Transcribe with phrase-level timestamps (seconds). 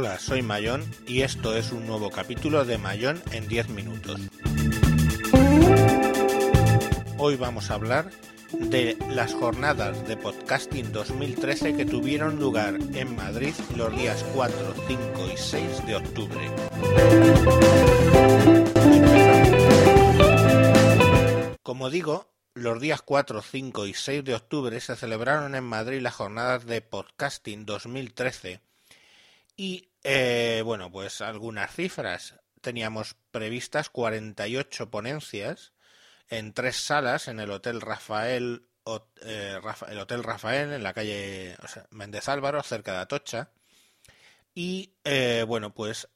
[0.00, 4.20] Hola, soy Mayón y esto es un nuevo capítulo de Mayón en 10 minutos.
[7.16, 8.08] Hoy vamos a hablar
[8.52, 15.30] de las jornadas de podcasting 2013 que tuvieron lugar en Madrid los días 4, 5
[15.34, 16.50] y 6 de octubre.
[21.64, 26.14] Como digo, los días 4, 5 y 6 de octubre se celebraron en Madrid las
[26.14, 28.60] jornadas de podcasting 2013
[29.58, 32.34] y, eh, bueno, pues algunas cifras.
[32.60, 35.72] Teníamos previstas 48 ponencias
[36.28, 38.68] en tres salas en el Hotel Rafael,
[39.22, 41.56] eh, el Hotel Rafael en la calle
[41.90, 43.50] Méndez Álvaro, cerca de Atocha.
[44.54, 46.08] Y, eh, bueno, pues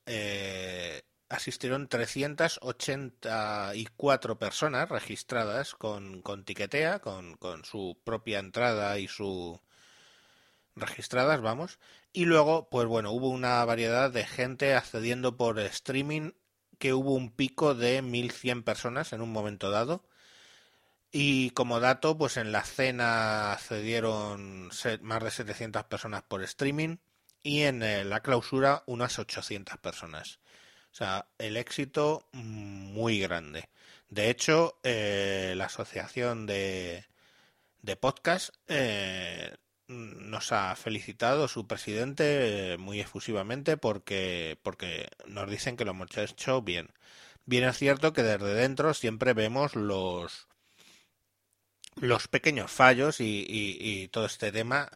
[1.28, 9.60] asistieron 384 personas registradas con, con tiquetea, con, con, su propia entrada y su
[10.76, 11.78] registradas, vamos.
[12.12, 16.32] Y luego, pues bueno, hubo una variedad de gente accediendo por streaming,
[16.78, 20.04] que hubo un pico de 1100 personas en un momento dado.
[21.10, 24.70] Y como dato, pues en la cena accedieron
[25.02, 26.96] más de 700 personas por streaming
[27.42, 30.40] y en eh, la clausura unas 800 personas.
[30.92, 33.68] O sea, el éxito muy grande.
[34.08, 37.06] De hecho, eh, la asociación de,
[37.82, 39.54] de podcast eh,
[40.32, 46.62] nos ha felicitado su presidente muy efusivamente porque, porque nos dicen que lo hemos hecho
[46.62, 46.88] bien.
[47.44, 50.48] Bien es cierto que desde dentro siempre vemos los
[51.96, 54.90] los pequeños fallos y, y todo este tema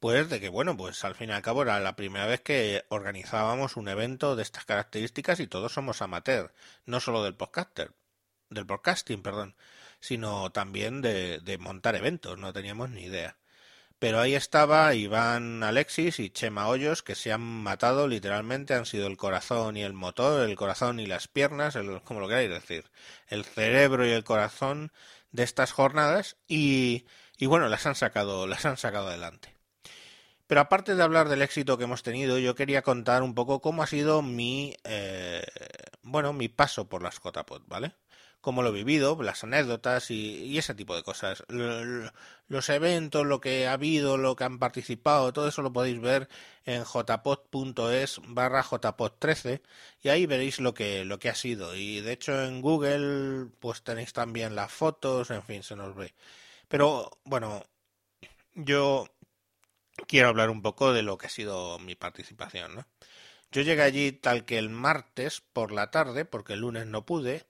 [0.00, 2.84] pues de que, bueno, pues al fin y al cabo era la primera vez que
[2.90, 6.52] organizábamos un evento de estas características y todos somos amateur,
[6.84, 7.92] no solo del podcaster,
[8.50, 9.56] del podcasting, perdón,
[10.00, 13.38] sino también de, de montar eventos, no teníamos ni idea.
[13.98, 19.06] Pero ahí estaba Iván Alexis y Chema Hoyos, que se han matado literalmente, han sido
[19.06, 22.90] el corazón y el motor, el corazón y las piernas, el, como lo queráis decir,
[23.28, 24.92] el cerebro y el corazón
[25.32, 27.06] de estas jornadas y,
[27.40, 29.54] bueno, las han sacado, las han sacado adelante.
[30.46, 33.82] Pero aparte de hablar del éxito que hemos tenido, yo quería contar un poco cómo
[33.82, 35.44] ha sido mi, eh,
[36.02, 37.94] bueno, mi paso por las JPOT, ¿vale?
[38.44, 41.44] Cómo lo he vivido, las anécdotas y, ese tipo de cosas.
[41.48, 46.28] Los eventos, lo que ha habido, lo que han participado, todo eso lo podéis ver
[46.66, 49.62] en jpot.es barra jpot13
[50.02, 51.74] y ahí veréis lo que, lo que ha sido.
[51.74, 56.12] Y de hecho en Google pues tenéis también las fotos, en fin, se nos ve.
[56.68, 57.64] Pero bueno,
[58.54, 59.06] yo
[60.06, 62.74] quiero hablar un poco de lo que ha sido mi participación.
[62.74, 62.86] ¿no?
[63.52, 67.46] Yo llegué allí tal que el martes por la tarde, porque el lunes no pude,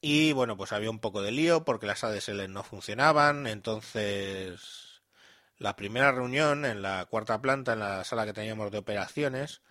[0.00, 5.02] y bueno, pues había un poco de lío porque las ADSL no funcionaban, entonces
[5.58, 9.62] la primera reunión en la cuarta planta, en la sala que teníamos de operaciones,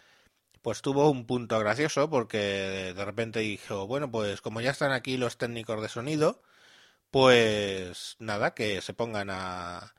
[0.61, 5.17] pues tuvo un punto gracioso porque de repente dijo, bueno, pues como ya están aquí
[5.17, 6.41] los técnicos de sonido,
[7.11, 9.93] pues nada, que se pongan a,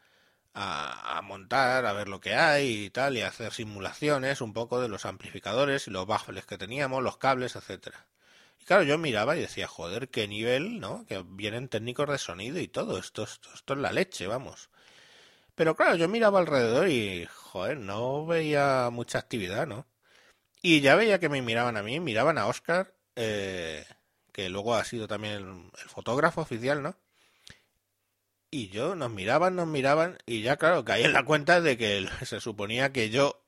[0.55, 4.89] a, montar, a ver lo que hay y tal, y hacer simulaciones un poco de
[4.89, 8.07] los amplificadores y los baffles que teníamos, los cables, etcétera.
[8.69, 11.07] Claro, yo miraba y decía, joder, qué nivel, ¿no?
[11.07, 14.69] Que vienen técnicos de sonido y todo, esto, esto, esto es la leche, vamos.
[15.55, 19.87] Pero claro, yo miraba alrededor y, joder, no veía mucha actividad, ¿no?
[20.61, 23.87] Y ya veía que me miraban a mí, miraban a Oscar, eh,
[24.33, 26.95] que luego ha sido también el fotógrafo oficial, ¿no?
[28.51, 32.07] Y yo, nos miraban, nos miraban, y ya claro, caí en la cuenta de que
[32.27, 33.43] se suponía que yo,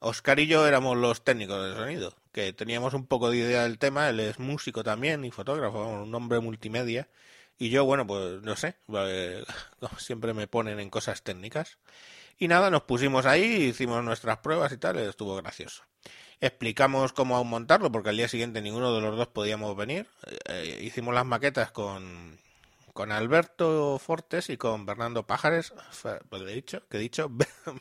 [0.00, 3.78] Oscar y yo éramos los técnicos de sonido, que teníamos un poco de idea del
[3.78, 7.08] tema, él es músico también y fotógrafo, un hombre multimedia,
[7.58, 8.76] y yo, bueno, pues no sé,
[9.98, 11.78] siempre me ponen en cosas técnicas.
[12.36, 15.84] Y nada, nos pusimos ahí, hicimos nuestras pruebas y tal, estuvo gracioso.
[16.40, 20.08] Explicamos cómo montarlo, porque al día siguiente ninguno de los dos podíamos venir.
[20.46, 22.36] Eh, hicimos las maquetas con,
[22.92, 25.72] con Alberto Fortes y con Bernardo Pajares,
[26.28, 27.30] pues he dicho, que he dicho,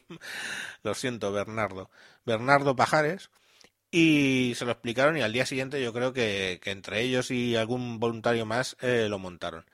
[0.83, 1.89] lo siento, Bernardo,
[2.23, 3.31] Bernardo Pajares,
[3.93, 7.99] y se lo explicaron y al día siguiente yo creo que, entre ellos y algún
[7.99, 9.65] voluntario más eh, lo montaron.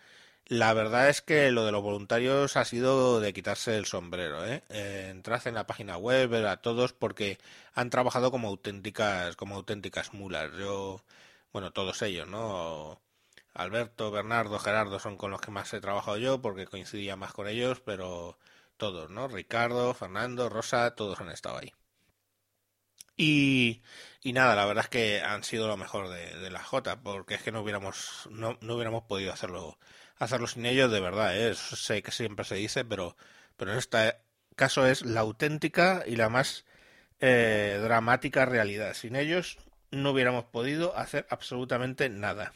[0.46, 4.46] La verdad es que lo de los voluntarios ha sido de quitarse el sombrero.
[4.46, 4.64] ¿eh?
[4.70, 7.38] eh entrad en la página web, ver a todos, porque
[7.74, 10.52] han trabajado como auténticas, como auténticas mulas.
[10.60, 11.02] Yo,
[11.54, 13.00] bueno, todos ellos, ¿no?
[13.54, 17.48] Alberto, Bernardo, Gerardo son con los que más he trabajado yo porque coincidía más con
[17.48, 18.38] ellos, pero
[18.78, 19.28] todos, ¿no?
[19.30, 21.74] Ricardo, Fernando, Rosa, todos han estado ahí.
[23.22, 23.82] Y,
[24.22, 27.44] y nada, la verdad es que han sido lo mejor de, la J, porque es
[27.44, 29.78] que no hubiéramos, no, no hubiéramos podido hacerlo,
[30.20, 31.54] hacerlo sin ellos de verdad, ¿eh?
[31.54, 33.18] sé que siempre se dice, pero,
[33.58, 34.16] pero en este
[34.56, 36.64] caso es la auténtica y la más
[37.20, 38.94] eh, dramática realidad.
[38.94, 39.58] Sin ellos
[39.92, 42.54] no hubiéramos podido hacer absolutamente nada.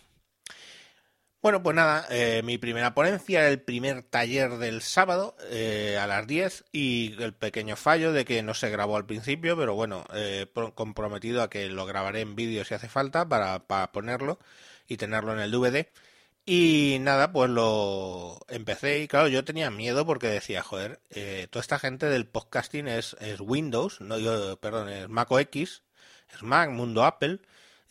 [1.44, 6.08] Bueno, pues nada, eh, mi primera ponencia era el primer taller del sábado eh, a
[6.08, 10.06] las 10 y el pequeño fallo de que no se grabó al principio, pero bueno,
[10.14, 14.40] eh, comprometido a que lo grabaré en vídeo si hace falta para, para, ponerlo
[14.88, 15.88] y tenerlo en el DVD.
[16.46, 21.02] Y nada, pues lo empecé y claro, yo tenía miedo porque decía, joder,
[21.50, 25.84] toda esta gente del podcasting es, es Windows, no yo, perdón, es Mac OS,
[26.34, 27.42] es Mac, mundo Apple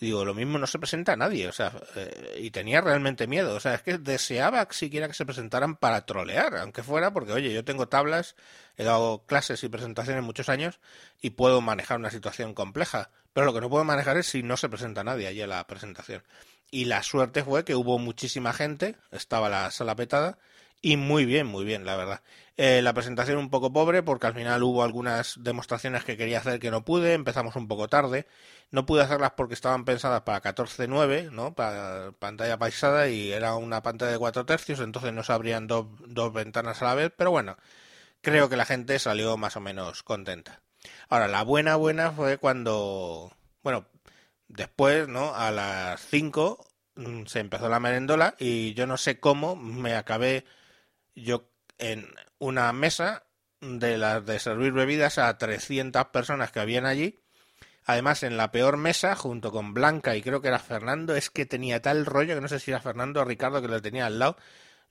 [0.06, 3.54] digo, lo mismo no se presenta a nadie, o sea, eh, y tenía realmente miedo,
[3.54, 7.52] o sea, es que deseaba siquiera que se presentaran para trolear, aunque fuera porque, oye,
[7.52, 8.34] yo tengo tablas,
[8.76, 10.81] he dado clases y presentaciones muchos años
[11.20, 14.56] y puedo manejar una situación compleja, pero lo que no puedo manejar es si no
[14.56, 16.25] se presenta nadie allí a la presentación.
[16.72, 20.37] Y la suerte fue que hubo muchísima gente, estaba la sala petada,
[20.82, 22.23] y muy bien, muy bien, la verdad.
[22.56, 26.61] Eh, la presentación un poco pobre porque al final hubo algunas demostraciones que quería hacer
[26.61, 28.26] que no pude, empezamos un poco tarde.
[28.70, 31.55] No pude hacerlas porque estaban pensadas para 14.9, ¿no?
[31.55, 35.87] Para pantalla paisada y era una pantalla de 4 tercios, entonces no se abrían dos,
[36.06, 37.56] dos ventanas a la vez, pero bueno,
[38.23, 40.62] creo que la gente salió más o menos contenta.
[41.08, 43.32] Ahora, la buena buena fue cuando,
[43.62, 43.87] bueno,
[44.49, 45.34] después, ¿no?
[45.34, 50.44] A las 5 mm, se empezó la merendola y yo no sé cómo me acabé
[51.14, 51.48] yo
[51.78, 53.24] en una mesa
[53.60, 57.20] de las de servir bebidas a 300 personas que habían allí.
[57.84, 61.46] Además, en la peor mesa, junto con Blanca y creo que era Fernando, es que
[61.46, 64.18] tenía tal rollo que no sé si era Fernando o Ricardo que le tenía al
[64.20, 64.36] lado,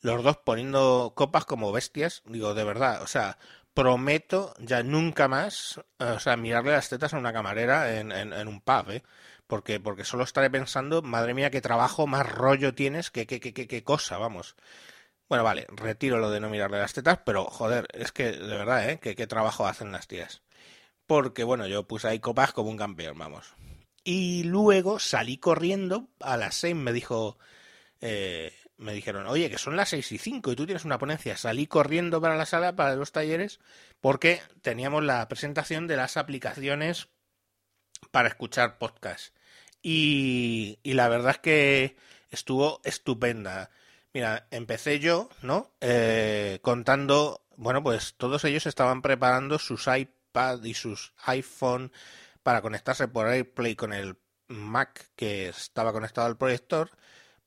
[0.01, 2.21] los dos poniendo copas como bestias.
[2.25, 3.38] Digo, de verdad, o sea,
[3.73, 8.62] prometo ya nunca más, o sea, mirarle las tetas a una camarera en, en, un
[8.62, 9.03] pub, ¿eh?
[9.47, 13.53] Porque, porque solo estaré pensando, madre mía, qué trabajo más rollo tienes, qué, qué, qué,
[13.53, 14.56] qué cosa, vamos.
[15.31, 18.89] Bueno, vale, retiro lo de no mirarle las tetas, pero joder, es que de verdad,
[18.89, 19.00] ¿eh?
[19.00, 20.42] Que qué trabajo hacen las tías.
[21.07, 23.54] Porque, bueno, yo puse ahí copas como un campeón, vamos.
[24.04, 27.38] Y luego salí corriendo a las seis, me dijo,
[28.01, 31.38] eh, me dijeron, oye, que son las seis y cinco y tú tienes una ponencia.
[31.38, 33.62] Salí corriendo para la sala, para los talleres,
[34.01, 37.07] porque teníamos la presentación de las aplicaciones
[38.12, 39.33] para escuchar podcast.
[39.81, 41.95] Y, y la verdad es que
[42.31, 43.72] estuvo estupenda.
[44.13, 45.72] Mira, empecé yo, ¿no?
[45.80, 51.92] Eh, contando, bueno, pues todos ellos estaban preparando sus iPad y sus iPhone
[52.44, 54.18] para conectarse por AirPlay con el
[54.48, 56.90] Mac que estaba conectado al proyector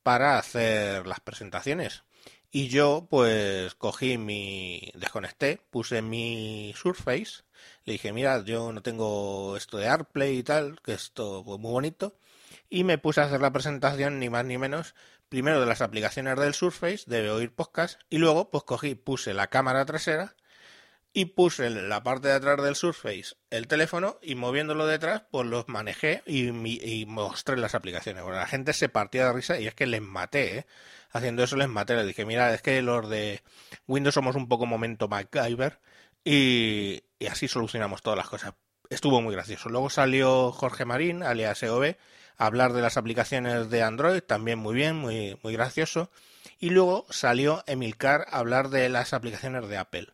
[0.02, 2.04] para hacer las presentaciones.
[2.50, 4.90] Y yo, pues, cogí mi.
[4.94, 7.42] desconecté, puse mi Surface,
[7.84, 11.72] le dije, mira, yo no tengo esto de AirPlay y tal, que esto pues, muy
[11.72, 12.16] bonito,
[12.68, 14.94] y me puse a hacer la presentación, ni más ni menos,
[15.28, 19.48] primero de las aplicaciones del Surface, de oír podcast, y luego pues cogí, puse la
[19.48, 20.34] cámara trasera
[21.12, 25.68] y puse la parte de atrás del Surface el teléfono y moviéndolo detrás pues los
[25.68, 28.24] manejé y, y mostré las aplicaciones.
[28.24, 30.66] Bueno, la gente se partía de risa y es que les maté, ¿eh?
[31.12, 33.42] Haciendo eso les maté, les dije, mira, es que los de
[33.86, 35.78] Windows somos un poco momento MacGyver
[36.24, 38.54] y, y así solucionamos todas las cosas.
[38.90, 39.68] Estuvo muy gracioso.
[39.68, 41.94] Luego salió Jorge Marín, alias EOB,
[42.36, 46.10] hablar de las aplicaciones de Android, también muy bien, muy, muy gracioso.
[46.58, 50.08] Y luego salió Emilcar a hablar de las aplicaciones de Apple.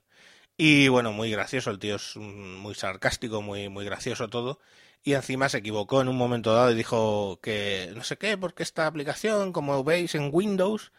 [0.56, 4.60] Y bueno, muy gracioso, el tío es muy sarcástico, muy, muy gracioso todo.
[5.03, 8.62] Y encima se equivocó en un momento dado y dijo que no sé qué, porque
[8.62, 10.93] esta aplicación, como veis en Windows.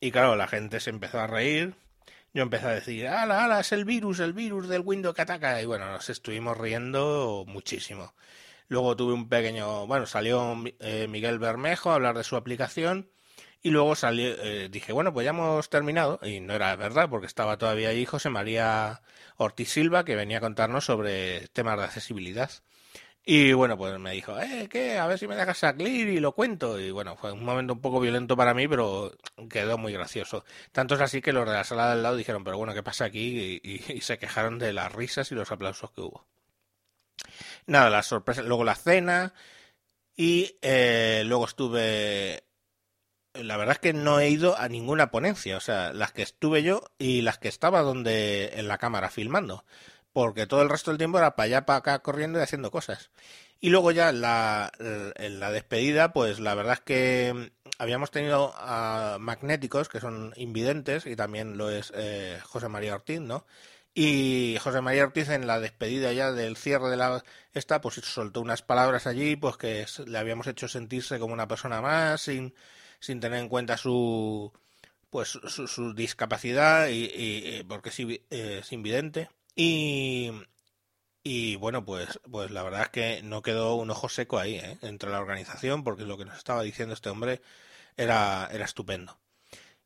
[0.00, 1.74] Y claro, la gente se empezó a reír.
[2.34, 5.60] Yo empecé a decir, ala, ala, es el virus, el virus del Windows que ataca.
[5.60, 8.14] Y bueno, nos estuvimos riendo muchísimo.
[8.72, 13.10] Luego tuve un pequeño, bueno, salió eh, Miguel Bermejo a hablar de su aplicación
[13.62, 17.26] y luego salió, eh, dije, bueno, pues ya hemos terminado y no era verdad porque
[17.26, 19.02] estaba todavía ahí José María
[19.36, 22.50] Ortiz Silva que venía a contarnos sobre temas de accesibilidad.
[23.24, 24.98] Y bueno, pues me dijo, eh, ¿qué?
[24.98, 26.80] A ver si me dejas salir y lo cuento.
[26.80, 29.12] Y bueno, fue un momento un poco violento para mí, pero
[29.50, 30.44] quedó muy gracioso.
[30.72, 33.04] Tanto es así que los de la sala del lado dijeron, pero bueno, ¿qué pasa
[33.04, 33.60] aquí?
[33.62, 36.26] y se quejaron de las risas y los aplausos que hubo.
[37.66, 39.34] Nada, la sorpresa, luego la cena
[40.16, 42.44] y eh, luego estuve...
[43.34, 46.62] La verdad es que no he ido a ninguna ponencia, o sea, las que estuve
[46.62, 49.64] yo y las que estaba donde en la cámara filmando,
[50.12, 53.10] porque todo el resto del tiempo era para allá, para acá, corriendo y haciendo cosas.
[53.58, 59.16] Y luego ya la, en la despedida, pues la verdad es que habíamos tenido a
[59.18, 63.46] magnéticos, que son invidentes, y también lo es eh, José María Ortiz, ¿no?
[63.94, 67.22] Y José María Ortiz en la despedida ya del cierre de la
[67.52, 71.82] esta, pues soltó unas palabras allí, pues que le habíamos hecho sentirse como una persona
[71.82, 72.54] más, sin,
[73.00, 74.52] sin tener en cuenta su
[75.10, 78.20] pues su, discapacidad y, porque es, eh,
[78.60, 79.28] es invidente.
[79.54, 80.30] Y,
[81.24, 84.78] Y bueno, pues, pues la verdad es que no quedó un ojo seco ahí, ¿eh?
[84.82, 87.42] entre la organización, porque lo que nos estaba diciendo este hombre
[87.96, 89.18] era, era estupendo.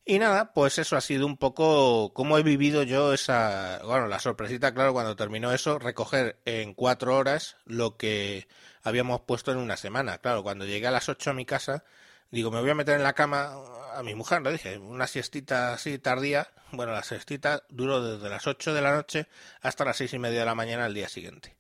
[0.09, 4.21] Y nada, pues eso ha sido un poco cómo he vivido yo esa, bueno, la
[4.21, 8.47] sorpresita, claro, cuando terminó eso, recoger en cuatro horas lo que
[8.85, 10.19] habíamos puesto en una semana.
[10.19, 11.83] Claro, cuando llegué a las ocho a mi casa,
[12.31, 13.57] digo, me voy a meter en la cama
[13.95, 16.53] a mi mujer, le dije, una siestita así tardía.
[16.71, 19.27] Bueno, la siestita duró desde las ocho de la noche
[19.61, 21.57] hasta las seis y media de la mañana al día siguiente.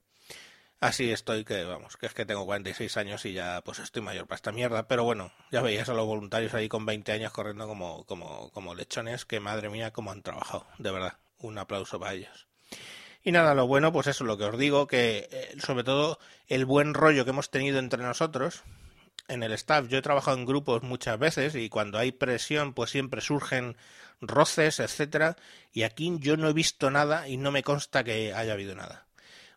[0.80, 4.26] Así estoy, que vamos, que es que tengo 46 años y ya pues estoy mayor
[4.26, 4.86] para esta mierda.
[4.86, 8.74] Pero bueno, ya veías a los voluntarios ahí con 20 años corriendo como, como, como
[8.74, 11.14] lechones, que madre mía, cómo han trabajado, de verdad.
[11.38, 12.46] Un aplauso para ellos.
[13.22, 16.64] Y nada, lo bueno, pues eso, lo que os digo, que eh, sobre todo el
[16.64, 18.62] buen rollo que hemos tenido entre nosotros,
[19.28, 19.88] en el staff.
[19.88, 23.76] Yo he trabajado en grupos muchas veces y cuando hay presión, pues siempre surgen
[24.20, 25.36] roces, etcétera.
[25.72, 29.06] Y aquí yo no he visto nada y no me consta que haya habido nada.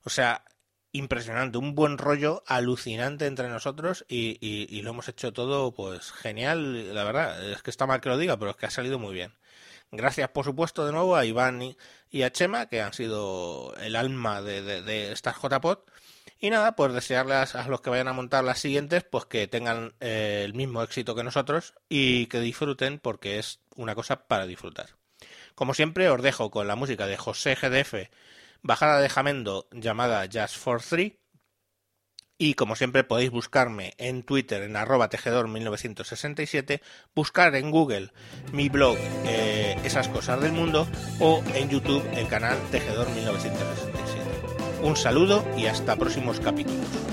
[0.03, 0.43] O sea,
[0.91, 7.03] impresionante, un buen rollo alucinante entre nosotros y, lo hemos hecho todo pues genial, la
[7.03, 9.33] verdad, es que está mal que lo diga, pero es que ha salido muy bien.
[9.91, 11.75] Gracias, por supuesto, de nuevo a Iván
[12.11, 15.35] y, a Chema, que han sido el alma de, de, de estas.
[16.41, 19.93] Y nada, pues desearles a los que vayan a montar las siguientes, pues que tengan
[19.99, 24.91] eh, el mismo éxito que nosotros y que disfruten porque es una cosa para disfrutar.
[25.53, 28.09] Como siempre, os dejo con la música de José GDF,
[28.61, 31.19] bajada de Jamendo llamada Just for Three.
[32.41, 36.79] Y como siempre podéis buscarme en Twitter en arroba tejedor1967,
[37.13, 38.13] buscar en Google
[38.53, 40.87] mi blog eh, Esas Cosas del Mundo
[41.19, 44.83] o en YouTube el canal Tejedor1967.
[44.83, 47.08] Un saludo y hasta próximos capítulos.